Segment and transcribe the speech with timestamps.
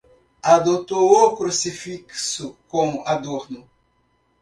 [0.41, 3.69] Adotou o crucifixo como adorno